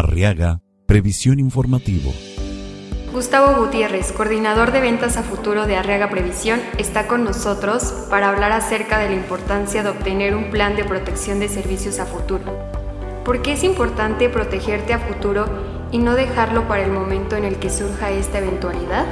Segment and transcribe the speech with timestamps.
[0.00, 2.14] Arriaga, Previsión Informativo.
[3.12, 8.52] Gustavo Gutiérrez, coordinador de ventas a futuro de Arriaga Previsión, está con nosotros para hablar
[8.52, 12.44] acerca de la importancia de obtener un plan de protección de servicios a futuro.
[13.26, 15.44] ¿Por qué es importante protegerte a futuro
[15.92, 19.04] y no dejarlo para el momento en el que surja esta eventualidad?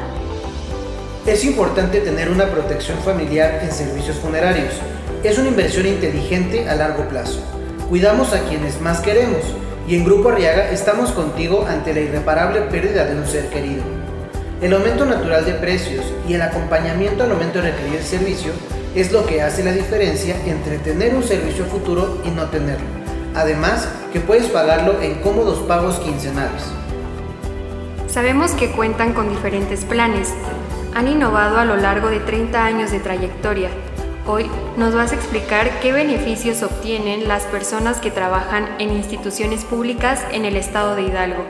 [1.27, 4.73] Es importante tener una protección familiar en servicios funerarios.
[5.23, 7.43] Es una inversión inteligente a largo plazo.
[7.91, 9.43] Cuidamos a quienes más queremos
[9.89, 13.83] y en Grupo Arriaga estamos contigo ante la irreparable pérdida de un ser querido.
[14.61, 18.53] El aumento natural de precios y el acompañamiento al aumento requerido del servicio
[18.95, 22.87] es lo que hace la diferencia entre tener un servicio futuro y no tenerlo.
[23.35, 26.65] Además, que puedes pagarlo en cómodos pagos quincenales.
[28.09, 30.35] Sabemos que cuentan con diferentes planes.
[30.95, 33.71] Han innovado a lo largo de 30 años de trayectoria
[34.31, 34.45] Hoy
[34.77, 40.45] nos vas a explicar qué beneficios obtienen las personas que trabajan en instituciones públicas en
[40.45, 41.47] el estado de Hidalgo.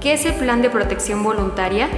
[0.00, 1.88] ¿Qué es el plan de protección voluntaria?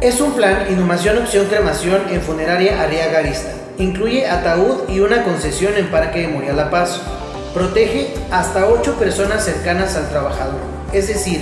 [0.00, 3.52] Es un plan Inhumación Opción Cremación en Funeraria Arriaga Arista.
[3.78, 7.00] Incluye ataúd y una concesión en Parque de Moria La Paz.
[7.54, 10.58] Protege hasta 8 personas cercanas al trabajador,
[10.92, 11.40] es decir,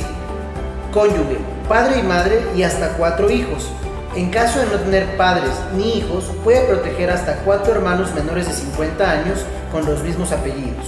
[0.93, 1.39] cónyuge,
[1.71, 3.73] padre y madre y hasta 4 hijos
[4.17, 8.55] en caso de no tener padres ni hijos, puede proteger hasta cuatro hermanos menores de
[8.55, 10.85] 50 años con los mismos apellidos.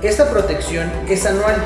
[0.00, 1.56] Esta protección es anual,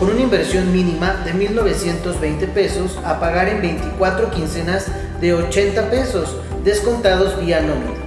[0.00, 4.86] con una inversión mínima de 1.920 pesos a pagar en 24 quincenas
[5.20, 8.00] de 80 pesos, descontados vía nómina.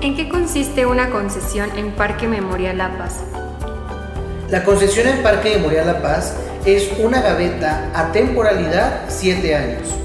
[0.00, 3.20] ¿En qué consiste una concesión en Parque Memorial La Paz?
[4.48, 10.02] La concesión en Parque Memorial La Paz es una gaveta a temporalidad 7 años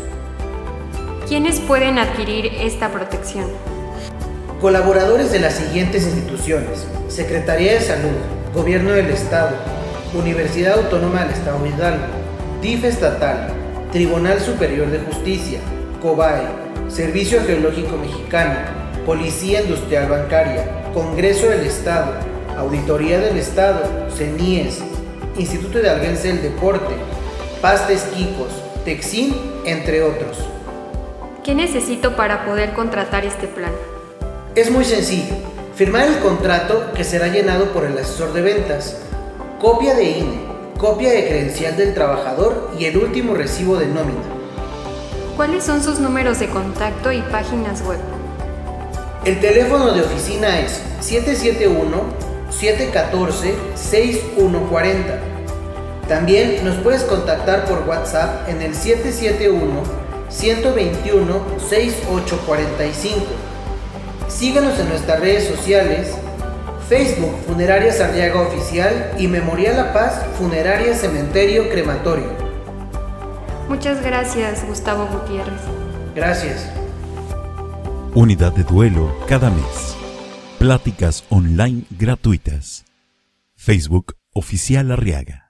[1.28, 3.48] ¿Quiénes pueden adquirir esta protección?
[4.62, 6.88] Colaboradores de las siguientes instituciones.
[7.10, 8.16] Secretaría de Salud,
[8.54, 9.58] Gobierno del Estado,
[10.14, 12.06] Universidad Autónoma del Estado Hidalgo,
[12.62, 13.50] DIF estatal,
[13.92, 15.60] Tribunal Superior de Justicia,
[16.02, 16.48] COBAE,
[16.88, 18.60] Servicio Geológico Mexicano,
[19.06, 22.14] Policía Industrial Bancaria, Congreso del Estado,
[22.56, 24.80] Auditoría del Estado, CENIES,
[25.38, 26.96] Instituto de Alguense del Deporte,
[27.62, 29.36] Pastes Quicos, Texin,
[29.66, 30.57] entre otros.
[31.48, 33.72] ¿Qué necesito para poder contratar este plan?
[34.54, 35.34] Es muy sencillo.
[35.76, 38.98] Firmar el contrato que será llenado por el asesor de ventas,
[39.62, 40.42] copia de INE,
[40.78, 44.20] copia de credencial del trabajador y el último recibo de nómina.
[45.38, 48.00] ¿Cuáles son sus números de contacto y páginas web?
[49.24, 50.82] El teléfono de oficina es
[52.52, 55.20] 771-714-6140.
[56.10, 63.26] También nos puedes contactar por WhatsApp en el 771 121 6845.
[64.28, 66.18] Síganos en nuestras redes sociales,
[66.88, 72.32] Facebook Funeraria Sarriaga Oficial y Memorial La Paz Funeraria Cementerio Crematorio.
[73.68, 75.60] Muchas gracias, Gustavo Gutiérrez.
[76.16, 76.70] Gracias.
[78.14, 79.96] Unidad de duelo cada mes.
[80.58, 82.86] Pláticas online gratuitas.
[83.56, 85.47] Facebook Oficial Arriaga.